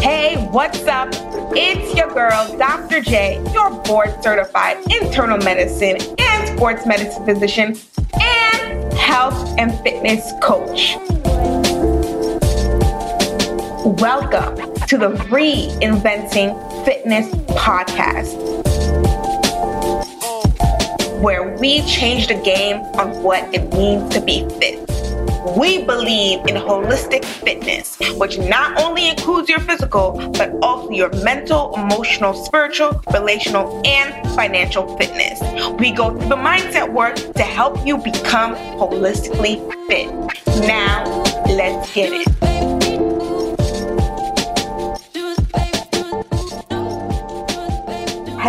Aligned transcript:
Hey, 0.00 0.36
what's 0.50 0.86
up? 0.86 1.10
It's 1.54 1.94
your 1.94 2.08
girl, 2.14 2.56
Dr. 2.56 3.02
J, 3.02 3.42
your 3.52 3.70
board 3.82 4.22
certified 4.22 4.78
internal 4.90 5.36
medicine 5.36 5.98
and 6.18 6.56
sports 6.56 6.86
medicine 6.86 7.26
physician 7.26 7.76
and 8.18 8.90
health 8.94 9.54
and 9.58 9.78
fitness 9.80 10.32
coach. 10.40 10.96
Welcome 14.00 14.56
to 14.86 14.96
the 14.96 15.10
Reinventing 15.28 16.84
Fitness 16.86 17.28
podcast, 17.50 18.69
where 21.20 21.54
we 21.58 21.82
change 21.82 22.28
the 22.28 22.34
game 22.34 22.76
on 22.98 23.22
what 23.22 23.54
it 23.54 23.70
means 23.74 24.12
to 24.14 24.20
be 24.22 24.48
fit. 24.58 24.78
We 25.56 25.84
believe 25.84 26.40
in 26.46 26.54
holistic 26.54 27.24
fitness, 27.24 27.98
which 28.16 28.38
not 28.38 28.80
only 28.80 29.10
includes 29.10 29.48
your 29.48 29.60
physical, 29.60 30.12
but 30.38 30.50
also 30.62 30.90
your 30.90 31.10
mental, 31.22 31.74
emotional, 31.74 32.32
spiritual, 32.32 33.02
relational, 33.12 33.82
and 33.86 34.14
financial 34.34 34.96
fitness. 34.96 35.40
We 35.78 35.90
go 35.90 36.10
through 36.10 36.28
the 36.28 36.36
mindset 36.36 36.90
work 36.90 37.16
to 37.16 37.42
help 37.42 37.86
you 37.86 37.98
become 37.98 38.54
holistically 38.54 39.58
fit. 39.88 40.08
Now, 40.66 41.04
let's 41.46 41.92
get 41.92 42.12
it. 42.12 42.49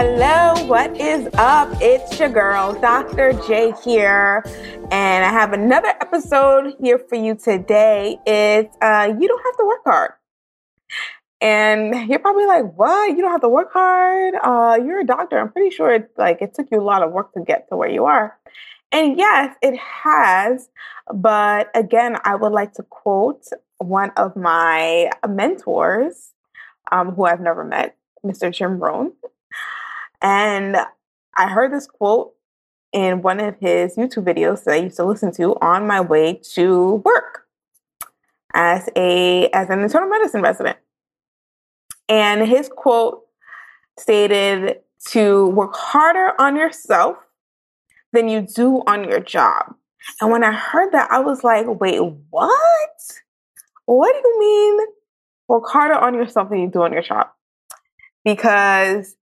Hello, 0.04 0.66
what 0.66 1.00
is 1.00 1.30
up? 1.36 1.70
It's 1.80 2.20
your 2.20 2.30
girl, 2.30 2.74
Dr. 2.74 3.34
J 3.46 3.72
here, 3.86 4.42
and 4.90 5.24
I 5.24 5.30
have 5.30 5.54
another 5.54 5.90
episode 5.90 6.74
here 6.82 6.98
for 6.98 7.14
you 7.14 7.36
today. 7.36 8.18
It's 8.26 8.76
uh, 8.82 9.14
you 9.20 9.28
don't 9.28 9.44
have 9.46 9.58
to 9.58 9.64
work 9.68 9.82
hard. 9.86 10.14
And 11.40 12.10
you're 12.10 12.18
probably 12.18 12.48
like, 12.48 12.76
what? 12.76 13.12
You 13.12 13.22
don't 13.22 13.30
have 13.30 13.42
to 13.42 13.48
work 13.48 13.72
hard? 13.72 14.34
Uh, 14.44 14.80
you're 14.84 15.02
a 15.02 15.06
doctor. 15.06 15.38
I'm 15.38 15.52
pretty 15.52 15.70
sure 15.70 15.94
it 15.94 16.10
like 16.18 16.42
it 16.42 16.56
took 16.56 16.70
you 16.72 16.80
a 16.80 16.82
lot 16.82 17.04
of 17.04 17.12
work 17.12 17.34
to 17.34 17.42
get 17.42 17.70
to 17.70 17.78
where 17.78 17.88
you 17.88 18.06
are. 18.06 18.40
And 18.92 19.20
yes, 19.20 19.56
it 19.62 19.78
has. 19.78 20.68
But 21.14 21.70
again, 21.76 22.18
I 22.24 22.34
would 22.34 22.54
like 22.54 22.74
to 22.74 22.84
quote 22.90 23.46
one 23.78 24.10
of 24.18 24.36
my 24.36 25.12
mentors, 25.30 26.32
um, 26.92 27.12
who 27.12 27.26
I've 27.26 27.40
never 27.40 27.64
met, 27.64 27.98
Mr. 28.26 28.52
Jim 28.52 28.80
Rohn. 28.80 29.12
And 30.22 30.78
I 31.36 31.48
heard 31.48 31.74
this 31.74 31.88
quote 31.88 32.34
in 32.94 33.22
one 33.22 33.40
of 33.40 33.56
his 33.60 33.96
YouTube 33.96 34.26
videos 34.26 34.64
that 34.64 34.74
I 34.74 34.78
used 34.78 34.98
to 34.98 35.06
listen 35.06 35.32
to 35.34 35.56
on 35.62 35.88
my 35.88 36.02
way 36.02 36.40
to 36.54 36.96
work 37.06 37.48
as 38.54 38.90
a 38.96 39.48
as 39.50 39.70
an 39.70 39.80
internal 39.80 40.10
medicine 40.10 40.42
resident. 40.42 40.78
And 42.10 42.48
his 42.48 42.70
quote 42.70 43.22
stated 43.98 44.80
to 45.10 45.48
work 45.48 45.76
harder 45.76 46.34
on 46.40 46.56
yourself 46.56 47.18
than 48.14 48.28
you 48.28 48.42
do 48.42 48.84
on 48.88 49.10
your 49.10 49.20
job. 49.20 49.74
And 50.20 50.32
when 50.32 50.44
I 50.44 50.52
heard 50.52 50.92
that, 50.92 51.10
I 51.12 51.20
was 51.20 51.44
like, 51.44 51.66
wait, 51.80 52.00
what? 52.30 52.90
What 53.86 54.12
do 54.12 54.30
you 54.30 54.40
mean 54.40 54.88
work 55.48 55.68
harder 55.68 55.96
on 55.96 56.14
yourself 56.14 56.50
than 56.50 56.60
you 56.60 56.70
do 56.70 56.82
on 56.82 56.94
your 56.94 57.02
job? 57.02 57.28
Because 58.24 59.16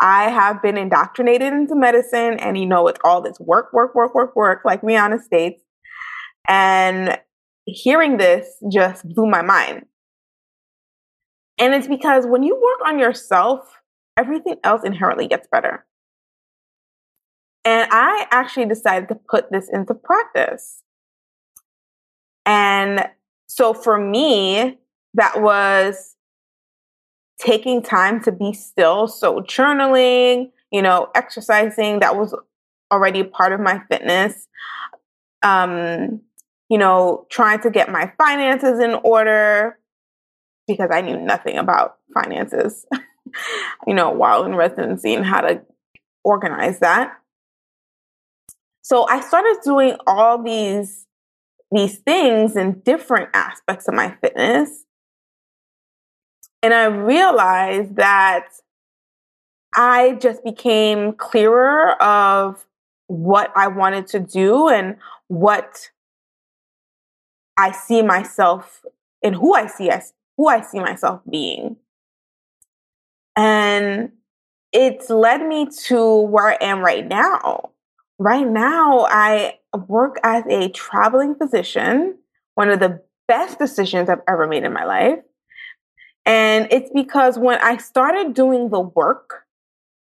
I 0.00 0.30
have 0.30 0.62
been 0.62 0.76
indoctrinated 0.76 1.52
into 1.52 1.74
medicine 1.74 2.38
and 2.38 2.56
you 2.56 2.66
know 2.66 2.86
it's 2.86 3.00
all 3.02 3.20
this 3.20 3.38
work, 3.40 3.72
work, 3.72 3.94
work, 3.94 4.14
work, 4.14 4.36
work, 4.36 4.62
like 4.64 4.82
Rihanna 4.82 5.20
states. 5.20 5.62
And 6.48 7.18
hearing 7.66 8.16
this 8.16 8.48
just 8.70 9.06
blew 9.08 9.26
my 9.26 9.42
mind. 9.42 9.86
And 11.58 11.74
it's 11.74 11.88
because 11.88 12.26
when 12.26 12.42
you 12.42 12.54
work 12.54 12.88
on 12.88 12.98
yourself, 12.98 13.60
everything 14.16 14.56
else 14.62 14.82
inherently 14.84 15.26
gets 15.26 15.48
better. 15.50 15.84
And 17.64 17.88
I 17.90 18.26
actually 18.30 18.66
decided 18.66 19.08
to 19.08 19.16
put 19.28 19.50
this 19.50 19.68
into 19.70 19.94
practice. 19.94 20.82
And 22.46 23.08
so 23.48 23.74
for 23.74 23.98
me, 23.98 24.78
that 25.14 25.42
was 25.42 26.14
taking 27.40 27.82
time 27.82 28.22
to 28.24 28.32
be 28.32 28.52
still. 28.52 29.06
So 29.06 29.40
journaling, 29.40 30.50
you 30.70 30.82
know, 30.82 31.08
exercising, 31.14 32.00
that 32.00 32.16
was 32.16 32.34
already 32.92 33.22
part 33.22 33.52
of 33.52 33.60
my 33.60 33.80
fitness. 33.90 34.48
Um, 35.42 36.20
you 36.68 36.78
know, 36.78 37.26
trying 37.30 37.60
to 37.60 37.70
get 37.70 37.90
my 37.90 38.12
finances 38.18 38.80
in 38.80 38.94
order 39.04 39.78
because 40.66 40.90
I 40.92 41.00
knew 41.00 41.16
nothing 41.16 41.56
about 41.56 41.96
finances, 42.12 42.84
you 43.86 43.94
know, 43.94 44.10
while 44.10 44.44
in 44.44 44.54
residency 44.54 45.14
and 45.14 45.24
how 45.24 45.40
to 45.40 45.62
organize 46.24 46.80
that. 46.80 47.12
So 48.82 49.06
I 49.06 49.20
started 49.20 49.58
doing 49.64 49.96
all 50.06 50.42
these 50.42 51.06
these 51.70 51.98
things 51.98 52.56
in 52.56 52.80
different 52.80 53.28
aspects 53.34 53.88
of 53.88 53.94
my 53.94 54.16
fitness 54.22 54.84
and 56.62 56.74
I 56.74 56.86
realized 56.86 57.96
that 57.96 58.48
I 59.74 60.12
just 60.20 60.42
became 60.44 61.12
clearer 61.12 61.92
of 62.02 62.66
what 63.06 63.52
I 63.56 63.68
wanted 63.68 64.06
to 64.08 64.20
do 64.20 64.68
and 64.68 64.96
what 65.28 65.90
I 67.56 67.72
see 67.72 68.02
myself 68.02 68.84
and 69.22 69.34
who 69.34 69.54
I 69.54 69.66
see 69.66 69.90
as 69.90 70.12
who 70.36 70.48
I 70.48 70.60
see 70.60 70.78
myself 70.80 71.20
being. 71.28 71.76
And 73.36 74.12
it's 74.72 75.10
led 75.10 75.46
me 75.46 75.68
to 75.86 76.20
where 76.22 76.46
I 76.46 76.58
am 76.60 76.80
right 76.80 77.06
now. 77.06 77.70
Right 78.18 78.46
now, 78.46 79.06
I 79.08 79.58
work 79.86 80.16
as 80.22 80.44
a 80.48 80.68
traveling 80.70 81.34
physician, 81.36 82.18
one 82.54 82.68
of 82.68 82.80
the 82.80 83.00
best 83.28 83.58
decisions 83.58 84.08
I've 84.08 84.22
ever 84.28 84.46
made 84.46 84.64
in 84.64 84.72
my 84.72 84.84
life. 84.84 85.20
And 86.28 86.68
it's 86.70 86.90
because 86.94 87.38
when 87.38 87.58
I 87.60 87.78
started 87.78 88.34
doing 88.34 88.68
the 88.68 88.80
work, 88.80 89.46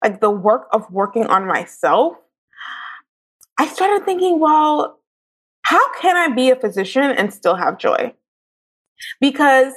like 0.04 0.20
the 0.20 0.30
work 0.30 0.68
of 0.72 0.88
working 0.88 1.26
on 1.26 1.48
myself, 1.48 2.14
I 3.58 3.66
started 3.66 4.04
thinking, 4.04 4.38
well, 4.38 5.00
how 5.62 5.92
can 5.94 6.16
I 6.16 6.32
be 6.32 6.50
a 6.50 6.56
physician 6.56 7.02
and 7.02 7.34
still 7.34 7.56
have 7.56 7.76
joy? 7.76 8.14
Because 9.20 9.72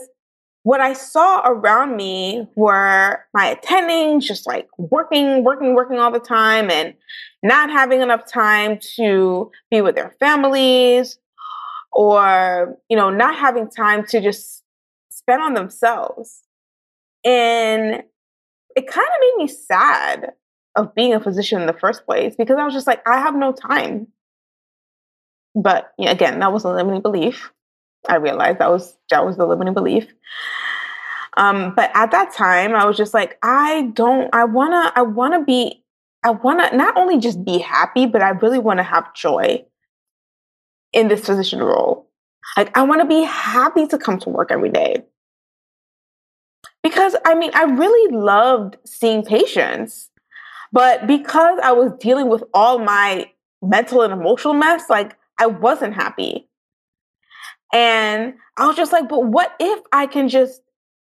what 0.62 0.82
I 0.82 0.94
saw 0.94 1.42
around 1.46 1.96
me 1.96 2.48
were 2.56 3.26
my 3.34 3.56
attendings 3.56 4.22
just 4.22 4.46
like 4.46 4.68
working, 4.78 5.44
working, 5.44 5.74
working 5.74 5.98
all 5.98 6.12
the 6.12 6.20
time 6.20 6.70
and 6.70 6.94
not 7.42 7.72
having 7.72 8.02
enough 8.02 8.32
time 8.32 8.78
to 8.98 9.50
be 9.72 9.82
with 9.82 9.96
their 9.96 10.16
families 10.20 11.18
or, 11.92 12.78
you 12.88 12.98
know, 12.98 13.10
not 13.10 13.36
having 13.36 13.68
time 13.68 14.06
to 14.08 14.22
just 14.22 14.62
spend 15.26 15.42
on 15.42 15.54
themselves. 15.54 16.44
And 17.24 18.04
it 18.76 18.88
kind 18.88 19.08
of 19.08 19.22
made 19.22 19.44
me 19.44 19.48
sad 19.48 20.34
of 20.76 20.94
being 20.94 21.14
a 21.14 21.20
physician 21.20 21.62
in 21.62 21.68
the 21.68 21.74
first 21.74 22.06
place 22.06 22.36
because 22.38 22.58
I 22.60 22.66
was 22.66 22.74
just 22.74 22.88
like, 22.88 23.02
I 23.08 23.20
have 23.20 23.36
no 23.36 23.52
time. 23.52 24.08
But 25.56 25.92
yeah, 25.98 26.12
again, 26.12 26.40
that 26.40 26.52
was 26.52 26.66
a 26.66 26.70
limiting 26.70 27.02
belief. 27.02 27.52
I 28.08 28.18
realized 28.18 28.60
that 28.60 28.70
was 28.70 28.96
that 29.10 29.26
was 29.26 29.38
the 29.38 29.48
limiting 29.48 29.74
belief. 29.74 30.08
Um, 31.38 31.74
but 31.76 31.92
at 31.94 32.12
that 32.12 32.34
time, 32.34 32.76
I 32.76 32.86
was 32.86 32.98
just 32.98 33.14
like, 33.14 33.38
I 33.42 33.92
don't. 33.94 34.30
I 34.34 34.44
wanna. 34.44 34.92
I 34.96 35.02
wanna 35.02 35.44
be. 35.44 35.84
I 36.24 36.32
wanna 36.32 36.76
not 36.76 36.98
only 36.98 37.20
just 37.20 37.44
be 37.44 37.58
happy, 37.58 38.06
but 38.06 38.22
I 38.22 38.30
really 38.30 38.60
want 38.60 38.80
to 38.80 38.84
have 38.84 39.14
joy 39.16 39.66
in 40.94 41.08
this 41.08 41.26
physician 41.26 41.64
role. 41.64 42.10
Like, 42.58 42.78
I 42.78 42.84
want 42.84 43.02
to 43.02 43.08
be 43.08 43.24
happy 43.24 43.88
to 43.88 43.98
come 43.98 44.20
to 44.20 44.30
work 44.30 44.52
every 44.52 44.70
day 44.70 45.04
because 46.86 47.16
I 47.26 47.34
mean, 47.34 47.50
I 47.56 47.64
really 47.64 48.16
loved 48.16 48.78
seeing 48.86 49.26
patients, 49.26 50.12
but 50.72 51.08
because 51.08 51.58
I 51.64 51.72
was 51.72 51.92
dealing 52.00 52.30
with 52.30 52.44
all 52.54 52.78
my 52.78 53.32
mental 53.60 54.04
and 54.04 54.14
emotional 54.14 54.54
mess, 54.54 54.88
like 54.88 55.18
I 55.40 55.48
wasn't 55.48 55.96
happy. 55.96 56.48
And 57.74 58.36
I 58.56 58.68
was 58.68 58.76
just 58.76 58.92
like, 58.92 59.10
but 59.10 59.26
what 59.26 59.52
if 59.60 59.80
I 59.92 60.06
can 60.06 60.30
just 60.30 60.62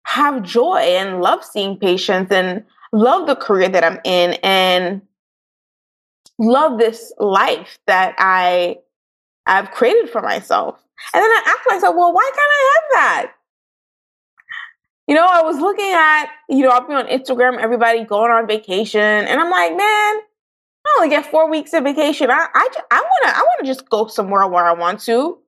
have 0.04 0.42
joy 0.42 0.76
and 0.76 1.22
love 1.22 1.42
seeing 1.42 1.78
patients 1.78 2.30
and 2.30 2.64
love 2.92 3.26
the 3.26 3.34
career 3.34 3.70
that 3.70 3.82
I'm 3.82 3.98
in 4.04 4.34
and 4.42 5.00
love 6.38 6.78
this 6.78 7.14
life 7.19 7.78
that 7.86 8.14
I 8.19 8.76
I've 9.46 9.70
created 9.70 10.10
for 10.10 10.20
myself. 10.20 10.78
And 11.14 11.22
then 11.22 11.30
I 11.30 11.42
asked 11.46 11.66
myself, 11.70 11.96
well, 11.96 12.12
why 12.12 12.30
can't 12.34 12.38
I 12.38 12.74
have 12.74 12.84
that? 12.92 13.32
You 15.08 15.16
know, 15.16 15.26
I 15.28 15.43
was 15.43 15.58
looking 15.58 15.93
at, 15.93 16.26
you 16.49 16.62
know, 16.62 16.70
I'll 16.70 16.87
be 16.87 16.94
on 16.94 17.06
Instagram, 17.06 17.58
everybody 17.58 18.04
going 18.04 18.31
on 18.31 18.46
vacation, 18.46 19.00
and 19.00 19.40
I'm 19.40 19.50
like, 19.50 19.70
man, 19.70 20.20
I 20.87 20.94
only 20.96 21.08
get 21.08 21.26
four 21.26 21.50
weeks 21.50 21.72
of 21.72 21.84
vacation. 21.84 22.31
I 22.31 22.46
I, 22.54 22.69
I 22.90 23.00
want 23.00 23.25
to 23.25 23.37
I 23.37 23.40
want 23.40 23.60
to 23.60 23.66
just 23.66 23.88
go 23.88 24.06
somewhere 24.06 24.46
where 24.46 24.64
I 24.64 24.72
want 24.72 25.00
to. 25.00 25.38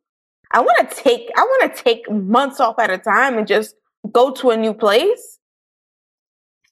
I 0.51 0.61
want 0.61 0.89
to 0.89 0.97
take 0.97 1.31
I 1.37 1.43
want 1.43 1.75
to 1.75 1.83
take 1.83 2.11
months 2.11 2.61
off 2.61 2.79
at 2.79 2.91
a 2.91 2.99
time 2.99 3.39
and 3.39 3.47
just 3.47 3.75
go 4.13 4.31
to 4.33 4.51
a 4.51 4.57
new 4.57 4.75
place. 4.75 5.39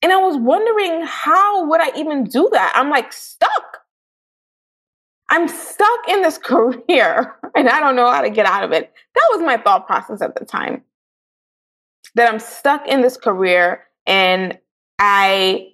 And 0.02 0.12
I 0.12 0.16
was 0.16 0.36
wondering 0.36 1.02
how 1.06 1.66
would 1.68 1.80
I 1.80 1.96
even 1.96 2.24
do 2.24 2.48
that? 2.52 2.72
I'm 2.74 2.90
like 2.90 3.12
stuck. 3.12 3.78
I'm 5.28 5.48
stuck 5.48 6.08
in 6.08 6.22
this 6.22 6.38
career 6.42 7.36
and 7.56 7.68
I 7.68 7.80
don't 7.80 7.96
know 7.96 8.10
how 8.10 8.22
to 8.22 8.30
get 8.30 8.46
out 8.46 8.64
of 8.64 8.72
it. 8.72 8.92
That 9.14 9.28
was 9.30 9.40
my 9.40 9.56
thought 9.56 9.86
process 9.86 10.20
at 10.20 10.34
the 10.34 10.44
time. 10.44 10.82
That 12.14 12.32
I'm 12.32 12.40
stuck 12.40 12.86
in 12.86 13.00
this 13.00 13.16
career 13.16 13.84
and 14.06 14.58
I 14.98 15.68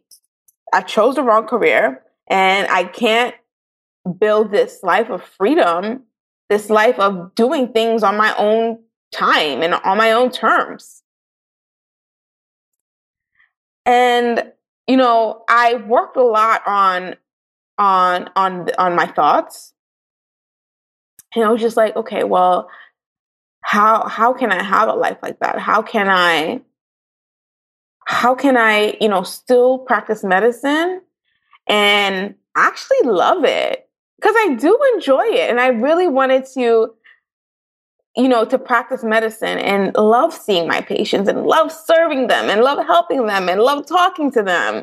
I 0.72 0.82
chose 0.82 1.16
the 1.16 1.22
wrong 1.22 1.46
career 1.46 2.02
and 2.28 2.68
I 2.68 2.84
can't 2.84 3.34
build 4.18 4.50
this 4.50 4.80
life 4.82 5.10
of 5.10 5.22
freedom, 5.22 6.04
this 6.48 6.70
life 6.70 6.98
of 6.98 7.34
doing 7.34 7.72
things 7.72 8.02
on 8.02 8.16
my 8.16 8.34
own 8.36 8.78
time 9.12 9.62
and 9.62 9.74
on 9.74 9.98
my 9.98 10.12
own 10.12 10.30
terms. 10.30 11.02
And 13.86 14.52
you 14.86 14.96
know, 14.96 15.44
I 15.48 15.74
worked 15.74 16.16
a 16.16 16.22
lot 16.22 16.62
on 16.66 17.16
on 17.78 18.30
on 18.36 18.68
on 18.78 18.96
my 18.96 19.06
thoughts. 19.06 19.74
And 21.34 21.44
I 21.44 21.50
was 21.50 21.60
just 21.60 21.76
like, 21.76 21.94
okay, 21.94 22.24
well, 22.24 22.70
how 23.60 24.06
how 24.08 24.32
can 24.32 24.52
I 24.52 24.62
have 24.62 24.88
a 24.88 24.94
life 24.94 25.18
like 25.22 25.40
that? 25.40 25.58
How 25.58 25.82
can 25.82 26.08
I 26.08 26.60
how 28.08 28.34
can 28.34 28.56
I, 28.56 28.96
you 29.02 29.08
know, 29.08 29.22
still 29.22 29.80
practice 29.80 30.24
medicine 30.24 31.02
and 31.68 32.34
actually 32.56 33.02
love 33.04 33.44
it? 33.44 33.86
Because 34.18 34.34
I 34.34 34.54
do 34.54 34.78
enjoy 34.94 35.26
it. 35.26 35.50
And 35.50 35.60
I 35.60 35.66
really 35.66 36.08
wanted 36.08 36.46
to, 36.54 36.94
you 38.16 38.28
know, 38.28 38.46
to 38.46 38.58
practice 38.58 39.04
medicine 39.04 39.58
and 39.58 39.94
love 39.94 40.32
seeing 40.32 40.66
my 40.66 40.80
patients 40.80 41.28
and 41.28 41.44
love 41.44 41.70
serving 41.70 42.28
them 42.28 42.48
and 42.48 42.62
love 42.62 42.84
helping 42.86 43.26
them 43.26 43.46
and 43.50 43.60
love 43.60 43.86
talking 43.86 44.32
to 44.32 44.42
them. 44.42 44.76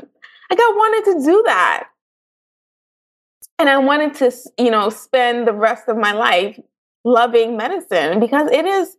Like 0.51 0.59
I 0.59 0.73
wanted 0.75 1.13
to 1.13 1.25
do 1.25 1.43
that. 1.47 1.87
And 3.57 3.69
I 3.69 3.79
wanted 3.79 4.13
to, 4.15 4.31
you 4.59 4.69
know, 4.69 4.89
spend 4.89 5.47
the 5.47 5.53
rest 5.53 5.87
of 5.87 5.97
my 5.97 6.11
life 6.11 6.59
loving 7.05 7.55
medicine 7.55 8.19
because 8.19 8.49
it 8.51 8.65
is 8.65 8.97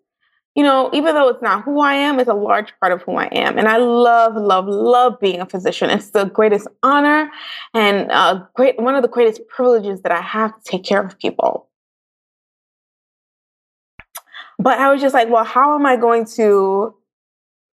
you 0.56 0.62
know, 0.62 0.88
even 0.94 1.14
though 1.14 1.29
it's 1.29 1.43
not 1.43 1.64
who 1.64 1.81
I 1.81 1.93
am, 1.93 2.19
it's 2.19 2.31
a 2.31 2.35
large 2.35 2.73
part 2.81 2.91
of 2.91 3.03
who 3.03 3.17
I 3.17 3.26
am. 3.26 3.58
And 3.58 3.69
I 3.69 3.76
love, 3.76 4.37
love, 4.37 4.67
love 4.67 5.20
being 5.20 5.38
a 5.38 5.47
physician. 5.47 5.91
It's 5.91 6.12
the 6.12 6.25
greatest 6.25 6.67
honor 6.82 7.31
and 7.75 8.11
uh, 8.11 8.43
great, 8.55 8.81
one 8.81 8.94
of 8.94 9.03
the 9.03 9.08
greatest 9.08 9.47
privileges 9.49 10.00
that 10.00 10.12
I 10.12 10.23
have 10.23 10.56
to 10.56 10.62
take 10.64 10.82
care 10.82 11.05
of 11.05 11.19
people. 11.19 11.69
But 14.58 14.79
I 14.79 14.91
was 14.91 15.03
just 15.03 15.12
like, 15.12 15.29
well, 15.29 15.44
how 15.44 15.75
am 15.75 15.85
I 15.85 15.97
going 15.97 16.25
to, 16.37 16.94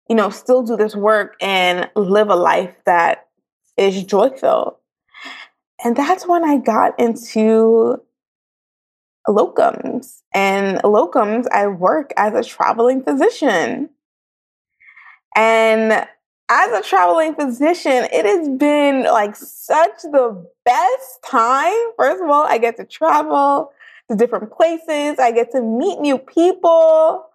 you 0.07 0.15
know, 0.15 0.29
still 0.29 0.61
do 0.61 0.77
this 0.77 0.95
work 0.95 1.35
and 1.41 1.89
live 1.95 2.29
a 2.29 2.35
life 2.35 2.75
that 2.85 3.25
is 3.75 4.03
joy 4.03 4.29
filled? 4.29 4.75
And 5.83 5.95
that's 5.95 6.27
when 6.27 6.43
I 6.43 6.57
got 6.57 6.99
into 6.99 8.03
locums. 9.27 10.21
And 10.33 10.79
locums, 10.83 11.45
I 11.51 11.67
work 11.67 12.11
as 12.17 12.33
a 12.33 12.47
traveling 12.47 13.03
physician. 13.03 13.89
And 15.35 16.07
as 16.49 16.71
a 16.71 16.81
traveling 16.81 17.35
physician, 17.35 18.07
it 18.11 18.25
has 18.25 18.47
been 18.49 19.03
like 19.03 19.35
such 19.35 20.01
the 20.03 20.47
best 20.65 21.23
time. 21.25 21.75
First 21.97 22.23
of 22.23 22.29
all, 22.29 22.45
I 22.45 22.57
get 22.57 22.77
to 22.77 22.85
travel 22.85 23.71
to 24.09 24.15
different 24.15 24.51
places, 24.51 25.19
I 25.19 25.31
get 25.31 25.51
to 25.51 25.61
meet 25.61 25.99
new 25.99 26.17
people. 26.17 27.25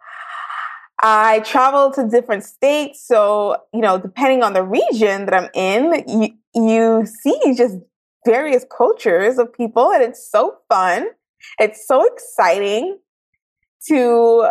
I 1.04 1.40
travel 1.40 1.90
to 1.92 2.08
different 2.08 2.44
states. 2.44 3.04
So, 3.04 3.56
you 3.74 3.80
know, 3.80 3.98
depending 3.98 4.42
on 4.44 4.52
the 4.52 4.62
region 4.62 5.26
that 5.26 5.34
I'm 5.34 5.50
in, 5.52 6.04
you, 6.06 6.28
you 6.54 7.06
see 7.06 7.54
just 7.56 7.76
various 8.24 8.64
cultures 8.74 9.36
of 9.36 9.52
people, 9.52 9.90
and 9.90 10.02
it's 10.02 10.24
so 10.30 10.58
fun. 10.68 11.08
It's 11.58 11.86
so 11.86 12.04
exciting 12.04 12.98
to 13.88 14.50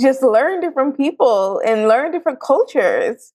just 0.00 0.22
learn 0.22 0.60
different 0.60 0.96
people 0.96 1.60
and 1.64 1.88
learn 1.88 2.10
different 2.10 2.40
cultures 2.40 3.32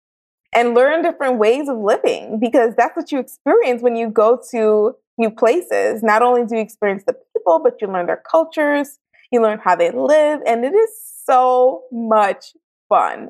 and 0.54 0.74
learn 0.74 1.02
different 1.04 1.38
ways 1.38 1.70
of 1.70 1.78
living 1.78 2.40
because 2.40 2.74
that's 2.76 2.96
what 2.96 3.12
you 3.12 3.20
experience 3.20 3.82
when 3.82 3.96
you 3.96 4.10
go 4.10 4.40
to 4.52 4.94
new 5.18 5.30
places. 5.30 6.02
Not 6.02 6.22
only 6.22 6.46
do 6.46 6.56
you 6.56 6.62
experience 6.62 7.04
the 7.06 7.16
people, 7.36 7.60
but 7.64 7.76
you 7.82 7.88
learn 7.88 8.08
their 8.08 8.24
cultures, 8.30 9.00
you 9.32 9.42
learn 9.42 9.60
how 9.64 9.76
they 9.76 9.92
live, 9.92 10.42
and 10.46 10.66
it 10.66 10.74
is 10.74 10.90
so 11.26 11.84
much 11.92 12.54
fun. 12.88 13.30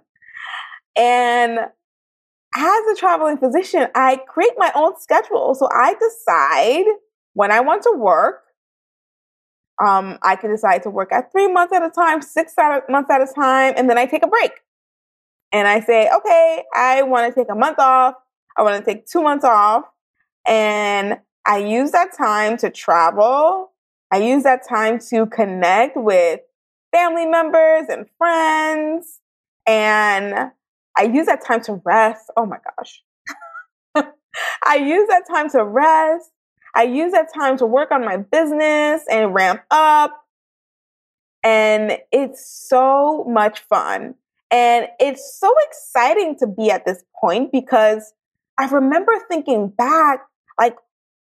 And 0.95 1.59
as 2.55 2.85
a 2.91 2.95
traveling 2.97 3.37
physician, 3.37 3.87
I 3.95 4.19
create 4.27 4.53
my 4.57 4.71
own 4.75 4.99
schedule. 4.99 5.53
So 5.55 5.67
I 5.71 5.95
decide 5.95 6.85
when 7.33 7.51
I 7.51 7.59
want 7.59 7.83
to 7.83 7.93
work, 7.95 8.43
um, 9.83 10.17
I 10.21 10.35
can 10.35 10.51
decide 10.51 10.83
to 10.83 10.89
work 10.89 11.11
at 11.11 11.31
three 11.31 11.51
months 11.51 11.73
at 11.73 11.83
a 11.83 11.89
time, 11.89 12.21
six 12.21 12.53
months 12.57 13.09
at 13.09 13.21
a 13.21 13.27
time, 13.33 13.73
and 13.77 13.89
then 13.89 13.97
I 13.97 14.05
take 14.05 14.23
a 14.23 14.27
break. 14.27 14.51
And 15.51 15.67
I 15.67 15.79
say, 15.79 16.09
okay, 16.15 16.63
I 16.75 17.01
want 17.03 17.33
to 17.33 17.39
take 17.39 17.49
a 17.49 17.55
month 17.55 17.79
off. 17.79 18.15
I 18.57 18.61
want 18.61 18.83
to 18.83 18.85
take 18.85 19.07
two 19.07 19.23
months 19.23 19.45
off. 19.45 19.85
And 20.47 21.19
I 21.45 21.57
use 21.59 21.91
that 21.91 22.15
time 22.15 22.57
to 22.57 22.69
travel. 22.69 23.71
I 24.11 24.17
use 24.17 24.43
that 24.43 24.67
time 24.67 24.99
to 25.09 25.25
connect 25.25 25.97
with 25.97 26.41
family 26.91 27.25
members 27.25 27.85
and 27.89 28.05
friends. 28.17 29.19
And 29.65 30.51
I 30.97 31.03
use 31.03 31.25
that 31.27 31.43
time 31.43 31.61
to 31.63 31.81
rest. 31.85 32.25
Oh 32.35 32.45
my 32.45 32.57
gosh. 32.77 33.03
I 34.65 34.75
use 34.75 35.07
that 35.07 35.23
time 35.27 35.49
to 35.51 35.63
rest. 35.63 36.29
I 36.75 36.83
use 36.83 37.11
that 37.13 37.33
time 37.33 37.57
to 37.57 37.65
work 37.65 37.91
on 37.91 38.05
my 38.05 38.17
business 38.17 39.03
and 39.09 39.33
ramp 39.33 39.61
up. 39.71 40.23
And 41.43 41.97
it's 42.11 42.45
so 42.67 43.25
much 43.27 43.61
fun. 43.61 44.15
And 44.51 44.87
it's 44.99 45.37
so 45.39 45.53
exciting 45.67 46.35
to 46.39 46.47
be 46.47 46.71
at 46.71 46.85
this 46.85 47.03
point 47.19 47.51
because 47.51 48.13
I 48.59 48.67
remember 48.67 49.13
thinking 49.29 49.69
back, 49.69 50.21
like, 50.59 50.75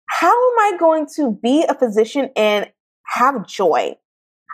how 0.07 0.27
am 0.27 0.59
I 0.59 0.77
going 0.77 1.07
to 1.15 1.31
be 1.41 1.65
a 1.67 1.73
physician 1.73 2.29
and 2.35 2.69
have 3.05 3.47
joy? 3.47 3.95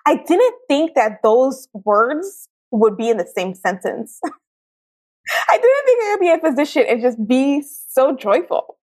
I 0.05 0.15
didn't 0.15 0.55
think 0.67 0.95
that 0.95 1.21
those 1.23 1.67
words 1.73 2.47
would 2.71 2.97
be 2.97 3.09
in 3.09 3.17
the 3.17 3.27
same 3.35 3.55
sentence. 3.55 4.19
I 5.49 5.57
didn't 5.57 5.85
think 5.85 6.03
I 6.03 6.11
could 6.11 6.19
be 6.19 6.29
a 6.29 6.51
physician 6.51 6.85
and 6.87 7.01
just 7.01 7.27
be 7.27 7.61
so 7.61 8.15
joyful. 8.15 8.76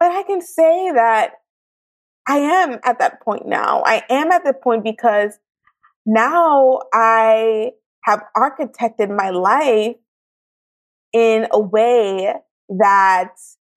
But 0.00 0.12
I 0.12 0.22
can 0.22 0.40
say 0.40 0.90
that 0.92 1.34
I 2.26 2.38
am 2.38 2.80
at 2.84 2.98
that 3.00 3.20
point 3.22 3.46
now. 3.46 3.82
I 3.84 4.02
am 4.08 4.32
at 4.32 4.44
the 4.44 4.54
point 4.54 4.82
because 4.82 5.38
now 6.06 6.80
I 6.92 7.72
have 8.04 8.22
architected 8.34 9.14
my 9.14 9.28
life 9.28 9.96
in 11.12 11.46
a 11.52 11.60
way 11.60 12.32
that 12.70 13.32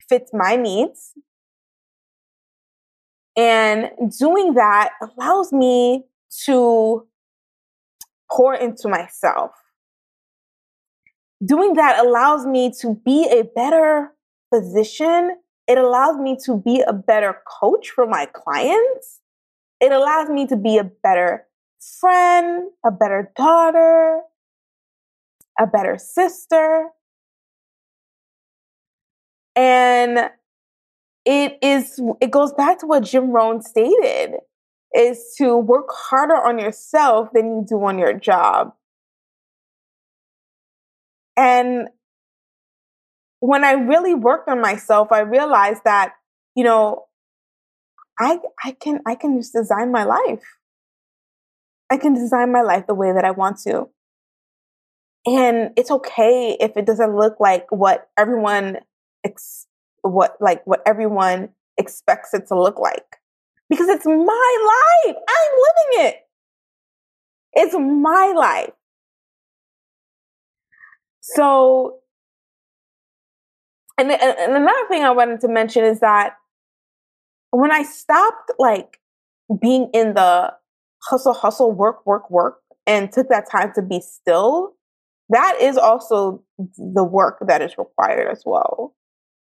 fits 0.08 0.32
my 0.34 0.56
needs. 0.56 1.12
And 3.36 3.90
doing 4.18 4.54
that 4.54 4.92
allows 5.02 5.52
me 5.52 6.06
to 6.46 7.08
pour 8.32 8.56
into 8.56 8.88
myself. 8.88 9.52
Doing 11.44 11.74
that 11.74 12.06
allows 12.06 12.46
me 12.46 12.72
to 12.80 12.96
be 13.04 13.28
a 13.30 13.44
better 13.44 14.14
physician 14.54 15.38
it 15.68 15.78
allows 15.78 16.18
me 16.18 16.38
to 16.46 16.58
be 16.58 16.82
a 16.82 16.94
better 16.94 17.38
coach 17.48 17.90
for 17.90 18.06
my 18.06 18.26
clients. 18.26 19.22
It 19.80 19.92
allows 19.92 20.30
me 20.30 20.46
to 20.48 20.58
be 20.58 20.78
a 20.78 20.84
better 20.84 21.46
friend, 22.00 22.70
a 22.86 22.92
better 22.92 23.32
daughter, 23.36 24.22
a 25.60 25.68
better 25.68 25.98
sister. 25.98 26.88
And 29.56 30.32
it 31.26 31.58
is 31.62 32.02
it 32.20 32.32
goes 32.32 32.54
back 32.54 32.80
to 32.80 32.88
what 32.88 33.04
Jim 33.04 33.32
Rohn 33.32 33.62
stated 33.62 34.36
is 34.94 35.34
to 35.38 35.58
work 35.58 35.88
harder 35.90 36.36
on 36.36 36.60
yourself 36.60 37.30
than 37.34 37.46
you 37.46 37.66
do 37.68 37.84
on 37.84 37.98
your 37.98 38.14
job. 38.14 38.74
And 41.36 41.88
when 43.44 43.66
I 43.66 43.74
really 43.74 44.14
worked 44.14 44.48
on 44.48 44.62
myself, 44.62 45.12
I 45.12 45.20
realized 45.20 45.82
that, 45.84 46.14
you 46.56 46.64
know, 46.64 47.08
I 48.18 48.40
I 48.64 48.72
can 48.72 49.02
I 49.06 49.16
can 49.16 49.38
just 49.38 49.52
design 49.52 49.92
my 49.92 50.06
life. 50.06 50.44
I 51.90 51.98
can 51.98 52.14
design 52.14 52.54
my 52.54 52.62
life 52.62 52.88
the 52.88 52.94
way 52.94 53.12
that 53.12 53.26
I 53.26 53.32
want 53.32 53.58
to. 53.68 53.90
And 55.26 55.72
it's 55.76 55.92
okay 55.92 56.56
if 56.58 56.78
it 56.78 56.86
doesn't 56.86 57.18
look 57.18 57.38
like 57.42 57.66
what 57.70 58.10
everyone 58.18 58.78
ex- 59.26 59.68
what 60.04 60.38
like 60.40 60.66
what 60.66 60.82
everyone 60.86 61.50
expects 61.78 62.34
it 62.34 62.48
to 62.48 62.58
look 62.58 62.80
like 62.80 63.18
because 63.70 63.90
it's 63.90 64.06
my 64.06 65.04
life. 65.06 65.18
I'm 65.18 65.52
living 65.68 66.08
it. 66.08 66.16
It's 67.54 67.76
my 67.76 68.34
life. 68.38 68.74
So, 71.22 72.03
and, 73.98 74.12
and 74.12 74.56
another 74.56 74.88
thing 74.88 75.04
I 75.04 75.12
wanted 75.12 75.42
to 75.42 75.48
mention 75.48 75.84
is 75.84 76.00
that 76.00 76.36
when 77.52 77.72
I 77.72 77.84
stopped 77.84 78.52
like 78.58 79.00
being 79.62 79.90
in 79.94 80.16
the 80.16 80.54
hustle, 81.04 81.34
hustle, 81.34 81.72
work, 81.72 82.06
work, 82.06 82.30
work, 82.32 82.60
and 82.88 83.12
took 83.12 83.30
that 83.30 83.50
time 83.50 83.72
to 83.76 83.82
be 83.82 84.02
still, 84.02 84.74
that 85.30 85.58
is 85.62 85.78
also 85.78 86.44
the 86.58 87.04
work 87.04 87.38
that 87.48 87.62
is 87.62 87.78
required 87.78 88.30
as 88.32 88.44
well. 88.46 88.96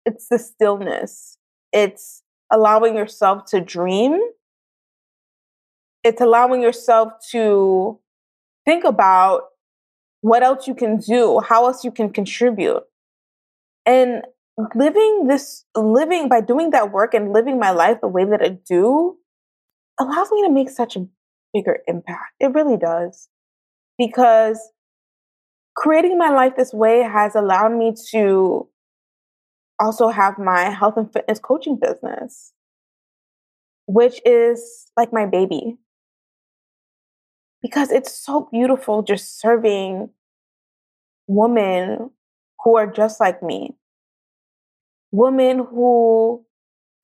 It's 0.05 0.27
the 0.29 0.37
stillness. 0.37 1.37
It's 1.73 2.21
allowing 2.51 2.95
yourself 2.95 3.45
to 3.47 3.59
dream. 3.59 4.19
It's 6.03 6.21
allowing 6.21 6.61
yourself 6.61 7.13
to 7.31 7.99
think 8.65 8.83
about 8.83 9.45
what 10.21 10.43
else 10.43 10.67
you 10.67 10.75
can 10.75 10.97
do, 10.97 11.39
how 11.39 11.65
else 11.65 11.83
you 11.83 11.91
can 11.91 12.11
contribute. 12.11 12.83
And 13.85 14.23
living 14.75 15.27
this, 15.27 15.65
living 15.75 16.29
by 16.29 16.41
doing 16.41 16.69
that 16.71 16.91
work 16.91 17.13
and 17.13 17.33
living 17.33 17.59
my 17.59 17.71
life 17.71 17.99
the 18.01 18.07
way 18.07 18.25
that 18.25 18.41
I 18.41 18.57
do 18.67 19.17
allows 19.99 20.31
me 20.31 20.43
to 20.43 20.51
make 20.51 20.69
such 20.69 20.95
a 20.95 21.07
bigger 21.53 21.79
impact. 21.87 22.33
It 22.39 22.53
really 22.53 22.77
does. 22.77 23.29
Because 23.97 24.59
creating 25.75 26.17
my 26.17 26.29
life 26.29 26.53
this 26.55 26.73
way 26.73 27.01
has 27.01 27.35
allowed 27.35 27.73
me 27.73 27.93
to 28.11 28.67
also 29.79 30.07
have 30.09 30.37
my 30.37 30.69
health 30.69 30.97
and 30.97 31.11
fitness 31.11 31.39
coaching 31.39 31.77
business, 31.77 32.53
which 33.87 34.21
is 34.25 34.91
like 34.97 35.11
my 35.11 35.25
baby. 35.25 35.77
Because 37.61 37.91
it's 37.91 38.13
so 38.17 38.47
beautiful 38.51 39.01
just 39.01 39.39
serving 39.39 40.09
women 41.27 42.11
who 42.63 42.77
are 42.77 42.87
just 42.87 43.19
like 43.19 43.41
me, 43.41 43.75
women 45.11 45.59
who 45.59 46.45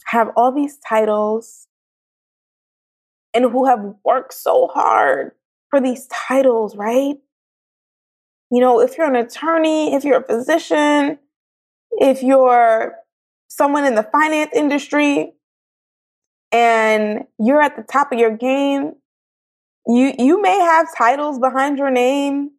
have 0.05 0.29
all 0.36 0.51
these 0.51 0.77
titles 0.77 1.67
and 3.34 3.46
who 3.46 3.65
have 3.65 3.96
worked 4.03 4.34
so 4.34 4.67
hard 4.67 5.31
for 5.70 5.79
these 5.79 6.08
titles, 6.08 6.75
right? 6.75 7.15
You 8.51 8.60
know, 8.60 8.81
if 8.81 8.98
you're 8.98 9.08
an 9.08 9.15
attorney, 9.15 9.93
if 9.93 10.03
you're 10.03 10.20
a 10.20 10.25
physician, 10.25 11.20
if 11.91 12.22
you're 12.22 12.96
someone 13.48 13.86
in 13.86 13.96
the 13.96 14.03
finance 14.03 14.51
industry 14.53 15.34
and 16.51 17.25
you're 17.39 17.62
at 17.62 17.77
the 17.77 17.84
top 17.84 18.12
of 18.12 18.20
your 18.20 18.36
game, 18.36 18.93
you 19.88 20.13
you 20.17 20.41
may 20.41 20.60
have 20.60 20.88
titles 20.96 21.39
behind 21.39 21.77
your 21.77 21.89
name. 21.89 22.51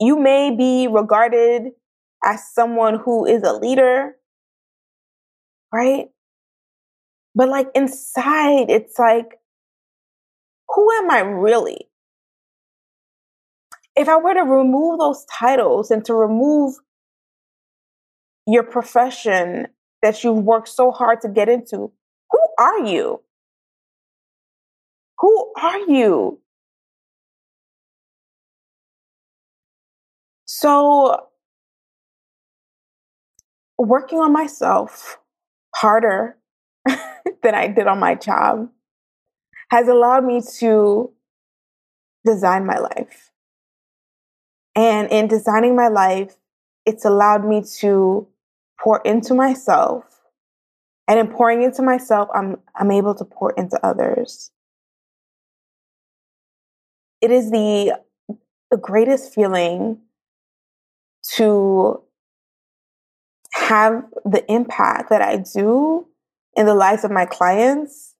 You 0.00 0.18
may 0.18 0.54
be 0.54 0.86
regarded 0.86 1.72
as 2.24 2.46
someone 2.52 2.98
who 2.98 3.26
is 3.26 3.42
a 3.42 3.52
leader, 3.52 4.16
right? 5.72 6.06
But 7.34 7.48
like 7.48 7.68
inside, 7.74 8.70
it's 8.70 8.98
like, 8.98 9.38
who 10.68 10.90
am 10.92 11.10
I 11.10 11.20
really? 11.20 11.88
if 13.96 14.08
I 14.08 14.16
were 14.18 14.34
to 14.34 14.42
remove 14.42 14.98
those 14.98 15.24
titles 15.24 15.90
and 15.90 16.04
to 16.04 16.14
remove 16.14 16.74
your 18.46 18.62
profession 18.62 19.68
that 20.02 20.22
you've 20.22 20.44
worked 20.44 20.68
so 20.68 20.90
hard 20.90 21.22
to 21.22 21.28
get 21.28 21.48
into, 21.48 21.90
who 22.30 22.40
are 22.58 22.80
you? 22.80 23.22
Who 25.18 25.52
are 25.60 25.78
you? 25.78 26.40
So, 30.44 31.26
working 33.78 34.18
on 34.18 34.32
myself 34.32 35.18
harder 35.76 36.36
than 36.86 37.54
I 37.54 37.68
did 37.68 37.86
on 37.86 37.98
my 37.98 38.14
job 38.14 38.70
has 39.70 39.88
allowed 39.88 40.24
me 40.24 40.40
to 40.58 41.12
design 42.24 42.64
my 42.64 42.78
life. 42.78 43.30
And 44.74 45.10
in 45.10 45.28
designing 45.28 45.76
my 45.76 45.88
life, 45.88 46.36
it's 46.86 47.04
allowed 47.04 47.44
me 47.44 47.62
to 47.80 48.26
pour 48.80 49.00
into 49.04 49.34
myself. 49.34 50.04
And 51.08 51.18
in 51.18 51.28
pouring 51.28 51.62
into 51.62 51.82
myself, 51.82 52.28
I'm, 52.34 52.56
I'm 52.74 52.90
able 52.90 53.14
to 53.14 53.24
pour 53.24 53.52
into 53.52 53.78
others. 53.84 54.50
It 57.20 57.30
is 57.30 57.50
the, 57.50 57.98
the 58.70 58.76
greatest 58.76 59.34
feeling 59.34 59.98
to 61.34 62.02
have 63.56 64.04
the 64.24 64.44
impact 64.52 65.10
that 65.10 65.22
I 65.22 65.38
do 65.38 66.06
in 66.56 66.66
the 66.66 66.74
lives 66.74 67.04
of 67.04 67.10
my 67.10 67.24
clients 67.26 68.14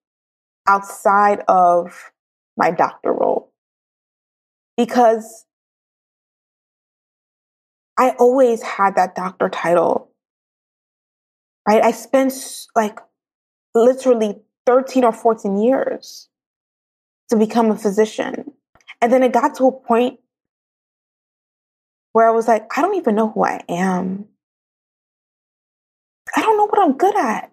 outside 0.67 1.43
of 1.47 2.11
my 2.57 2.71
doctor 2.71 3.13
role. 3.13 3.53
Because 4.77 5.45
I 7.99 8.11
always 8.19 8.63
had 8.63 8.97
that 8.97 9.15
doctor 9.15 9.49
title. 9.49 10.11
Right? 11.69 11.83
I 11.83 11.91
spent 11.91 12.67
like 12.75 12.99
literally 13.75 14.41
13 14.67 15.05
or 15.05 15.13
14 15.13 15.59
years 15.59 16.29
to 17.29 17.37
become 17.37 17.71
a 17.71 17.77
physician. 17.77 18.53
And 19.01 19.13
then 19.13 19.23
it 19.23 19.33
got 19.33 19.55
to 19.57 19.67
a 19.67 19.73
point 19.73 20.19
where 22.13 22.27
I 22.27 22.31
was 22.31 22.49
like, 22.49 22.67
I 22.77 22.83
don't 22.83 22.97
even 22.97 23.15
know 23.15 23.31
who 23.31 23.45
I 23.45 23.63
am. 23.69 24.27
Don't 26.57 26.73
know 26.73 26.79
what 26.79 26.89
I'm 26.89 26.97
good 26.97 27.17
at. 27.17 27.53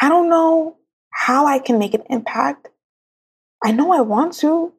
I 0.00 0.08
don't 0.08 0.28
know 0.28 0.78
how 1.10 1.46
I 1.46 1.60
can 1.60 1.78
make 1.78 1.94
an 1.94 2.02
impact. 2.10 2.70
I 3.62 3.70
know 3.70 3.92
I 3.92 4.00
want 4.00 4.32
to. 4.38 4.72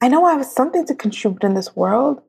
I 0.00 0.08
know 0.08 0.24
I 0.24 0.32
have 0.32 0.46
something 0.46 0.86
to 0.86 0.94
contribute 0.94 1.44
in 1.44 1.52
this 1.52 1.76
world. 1.76 2.22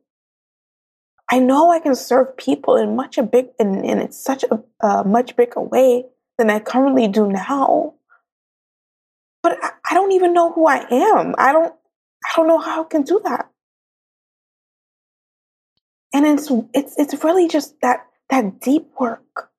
I 1.32 1.40
know 1.40 1.72
I 1.72 1.80
can 1.80 1.96
serve 1.96 2.36
people 2.36 2.76
in 2.76 2.98
much 2.98 3.18
a 3.18 3.24
big 3.24 3.48
in, 3.58 3.86
in 3.86 4.12
such 4.12 4.44
a, 4.44 4.62
a 4.86 5.06
much 5.06 5.38
bigger 5.38 5.62
way 5.62 6.04
than 6.38 6.50
I 6.50 6.60
currently 6.60 7.08
do 7.08 7.32
now. 7.32 7.94
But 9.42 9.58
I, 9.64 9.70
I 9.90 9.94
don't 9.94 10.12
even 10.12 10.34
know 10.34 10.52
who 10.52 10.68
I 10.68 10.86
am. 10.92 11.34
I 11.38 11.54
don't 11.54 11.74
I 12.26 12.30
don't 12.36 12.50
know 12.50 12.60
how 12.60 12.84
I 12.84 12.88
can 12.90 13.04
do 13.04 13.22
that. 13.24 13.50
And 16.14 16.26
it's 16.26 16.52
it's 16.74 17.00
it's 17.00 17.24
really 17.24 17.48
just 17.48 17.80
that 17.82 18.08
that 18.30 18.60
deep 18.60 18.88
work. 19.00 19.52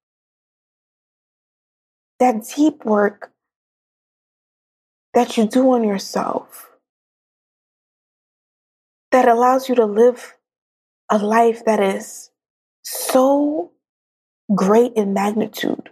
That 2.18 2.46
deep 2.54 2.84
work 2.84 3.32
that 5.12 5.36
you 5.36 5.46
do 5.46 5.70
on 5.72 5.84
yourself 5.84 6.70
that 9.12 9.28
allows 9.28 9.68
you 9.68 9.74
to 9.74 9.86
live 9.86 10.36
a 11.10 11.18
life 11.18 11.64
that 11.64 11.80
is 11.80 12.30
so 12.82 13.72
great 14.54 14.92
in 14.94 15.14
magnitude. 15.14 15.90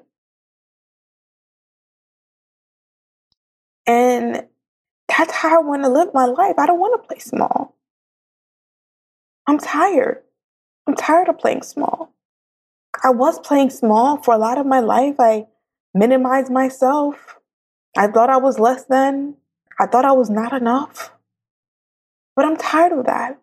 And 3.87 4.47
that's 5.09 5.33
how 5.33 5.59
I 5.59 5.63
want 5.63 5.85
to 5.85 5.89
live 5.89 6.13
my 6.13 6.25
life. 6.27 6.57
I 6.59 6.67
don't 6.67 6.79
want 6.79 7.03
to 7.03 7.07
play 7.09 7.19
small. 7.19 7.77
I'm 9.47 9.59
tired. 9.59 10.23
I'm 10.87 10.95
tired 10.95 11.29
of 11.29 11.39
playing 11.39 11.63
small. 11.63 12.15
I 13.03 13.11
was 13.11 13.39
playing 13.41 13.71
small 13.71 14.23
for 14.23 14.35
a 14.35 14.39
lot 14.39 14.59
of 14.59 14.67
my 14.67 14.81
life. 14.81 15.17
I 15.19 15.47
minimized 15.93 16.51
myself. 16.51 17.39
I 17.97 18.07
thought 18.07 18.31
I 18.31 18.37
was 18.37 18.59
less 18.59 18.85
than. 18.85 19.37
I 19.79 19.87
thought 19.87 20.05
I 20.05 20.13
was 20.13 20.31
not 20.31 20.53
enough. 20.53 21.13
But 22.37 22.45
I'm 22.45 22.57
tired 22.57 22.93
of 22.93 23.07
that. 23.07 23.39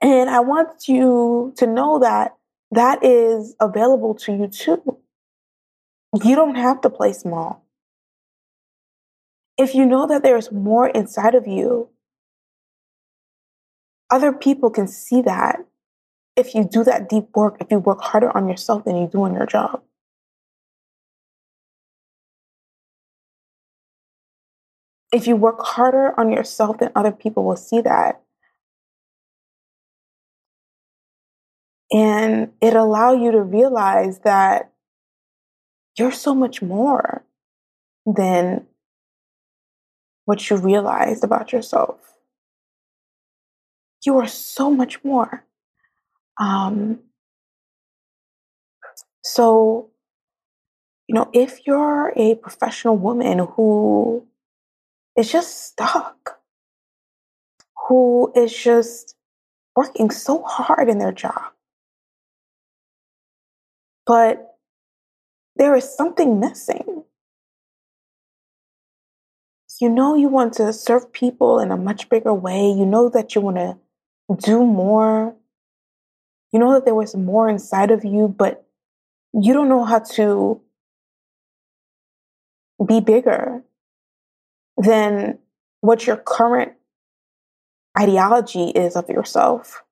And 0.00 0.30
I 0.30 0.40
want 0.40 0.88
you 0.88 1.52
to 1.56 1.66
know 1.66 1.98
that 1.98 2.36
that 2.70 3.04
is 3.04 3.56
available 3.60 4.14
to 4.14 4.32
you 4.32 4.48
too. 4.48 4.98
You 6.22 6.36
don't 6.36 6.54
have 6.54 6.80
to 6.82 6.90
play 6.90 7.12
small. 7.12 7.64
If 9.56 9.74
you 9.74 9.84
know 9.84 10.06
that 10.06 10.22
there's 10.22 10.52
more 10.52 10.88
inside 10.88 11.34
of 11.34 11.46
you, 11.46 11.90
other 14.10 14.32
people 14.32 14.70
can 14.70 14.86
see 14.86 15.20
that 15.22 15.58
if 16.38 16.54
you 16.54 16.64
do 16.64 16.84
that 16.84 17.08
deep 17.08 17.28
work, 17.34 17.56
if 17.60 17.70
you 17.70 17.78
work 17.78 18.00
harder 18.00 18.34
on 18.36 18.48
yourself 18.48 18.84
than 18.84 18.96
you 18.96 19.08
do 19.08 19.22
on 19.24 19.34
your 19.34 19.46
job. 19.46 19.82
If 25.12 25.26
you 25.26 25.36
work 25.36 25.60
harder 25.60 26.18
on 26.20 26.30
yourself, 26.30 26.78
then 26.78 26.92
other 26.94 27.12
people 27.12 27.44
will 27.44 27.56
see 27.56 27.80
that 27.80 28.22
And 31.90 32.52
it 32.60 32.74
allow 32.74 33.12
you 33.14 33.32
to 33.32 33.42
realize 33.42 34.20
that 34.20 34.72
you're 35.96 36.12
so 36.12 36.34
much 36.34 36.60
more 36.60 37.24
than 38.04 38.66
what 40.26 40.50
you 40.50 40.56
realized 40.56 41.24
about 41.24 41.52
yourself. 41.52 42.18
You 44.04 44.18
are 44.18 44.28
so 44.28 44.70
much 44.70 45.02
more. 45.02 45.44
Um, 46.38 47.00
so, 49.22 49.90
you 51.06 51.14
know, 51.14 51.30
if 51.32 51.66
you're 51.66 52.12
a 52.16 52.34
professional 52.36 52.96
woman 52.96 53.38
who 53.38 54.26
is 55.16 55.30
just 55.32 55.64
stuck, 55.66 56.40
who 57.88 58.32
is 58.36 58.56
just 58.56 59.16
working 59.76 60.10
so 60.10 60.42
hard 60.42 60.88
in 60.88 60.98
their 60.98 61.12
job, 61.12 61.52
but 64.06 64.56
there 65.56 65.74
is 65.76 65.94
something 65.94 66.40
missing. 66.40 67.04
You 69.80 69.88
know, 69.88 70.16
you 70.16 70.28
want 70.28 70.54
to 70.54 70.72
serve 70.72 71.12
people 71.12 71.60
in 71.60 71.70
a 71.70 71.76
much 71.76 72.08
bigger 72.08 72.34
way. 72.34 72.68
You 72.68 72.84
know 72.84 73.08
that 73.10 73.34
you 73.34 73.40
want 73.40 73.56
to 73.58 73.78
do 74.36 74.64
more. 74.66 75.36
You 76.52 76.58
know 76.58 76.72
that 76.74 76.84
there 76.84 76.94
was 76.94 77.14
more 77.14 77.48
inside 77.48 77.90
of 77.90 78.04
you, 78.04 78.28
but 78.28 78.66
you 79.32 79.52
don't 79.52 79.68
know 79.68 79.84
how 79.84 79.98
to 79.98 80.60
be 82.86 83.00
bigger 83.00 83.62
than 84.76 85.38
what 85.80 86.06
your 86.06 86.16
current 86.16 86.72
ideology 87.98 88.70
is 88.70 88.96
of 88.96 89.08
yourself. 89.08 89.82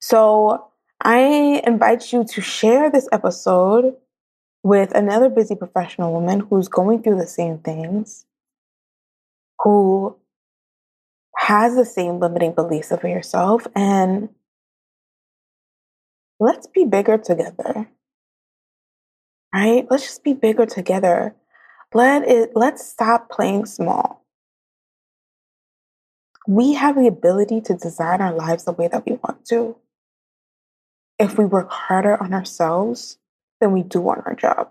So 0.00 0.68
I 1.00 1.62
invite 1.66 2.12
you 2.12 2.24
to 2.24 2.40
share 2.40 2.90
this 2.90 3.08
episode 3.12 3.94
with 4.62 4.94
another 4.94 5.28
busy 5.28 5.54
professional 5.54 6.12
woman 6.12 6.40
who's 6.40 6.68
going 6.68 7.02
through 7.02 7.18
the 7.18 7.26
same 7.26 7.58
things, 7.58 8.26
who 9.60 10.16
has 11.36 11.74
the 11.74 11.84
same 11.84 12.18
limiting 12.20 12.52
beliefs 12.52 12.90
of 12.90 13.02
yourself, 13.02 13.66
and 13.74 14.28
let's 16.40 16.66
be 16.66 16.84
bigger 16.84 17.18
together. 17.18 17.88
Right? 19.54 19.86
Let's 19.88 20.04
just 20.04 20.24
be 20.24 20.32
bigger 20.32 20.66
together. 20.66 21.34
Let 21.92 22.28
it 22.28 22.52
let's 22.54 22.86
stop 22.86 23.30
playing 23.30 23.66
small. 23.66 24.24
We 26.46 26.74
have 26.74 26.96
the 26.96 27.06
ability 27.06 27.60
to 27.62 27.74
design 27.74 28.20
our 28.20 28.34
lives 28.34 28.64
the 28.64 28.72
way 28.72 28.88
that 28.88 29.06
we 29.06 29.12
want 29.12 29.44
to 29.46 29.76
if 31.18 31.38
we 31.38 31.44
work 31.44 31.70
harder 31.70 32.20
on 32.20 32.34
ourselves 32.34 33.18
than 33.60 33.72
we 33.72 33.82
do 33.82 34.08
on 34.08 34.22
our 34.26 34.34
job. 34.34 34.70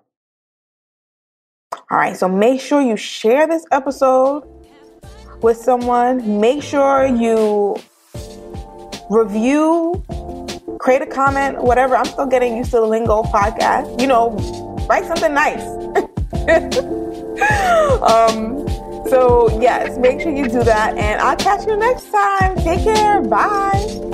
All 1.89 1.97
right, 1.97 2.15
so 2.15 2.27
make 2.27 2.59
sure 2.59 2.81
you 2.81 2.97
share 2.97 3.47
this 3.47 3.65
episode 3.71 4.43
with 5.43 5.57
someone. 5.57 6.39
Make 6.39 6.63
sure 6.63 7.05
you 7.05 7.75
review, 9.09 10.03
create 10.79 11.01
a 11.01 11.05
comment, 11.05 11.61
whatever. 11.61 11.95
I'm 11.95 12.05
still 12.05 12.25
getting 12.25 12.57
used 12.57 12.71
to 12.71 12.77
the 12.77 12.85
lingo 12.85 13.23
podcast. 13.23 13.99
You 13.99 14.07
know, 14.07 14.31
write 14.89 15.05
something 15.05 15.33
nice. 15.33 15.61
um, 18.01 18.67
so, 19.09 19.59
yes, 19.61 19.97
make 19.97 20.21
sure 20.21 20.31
you 20.31 20.47
do 20.47 20.63
that. 20.63 20.97
And 20.97 21.21
I'll 21.21 21.35
catch 21.35 21.67
you 21.67 21.77
next 21.77 22.09
time. 22.09 22.55
Take 22.57 22.83
care. 22.83 23.21
Bye. 23.21 24.11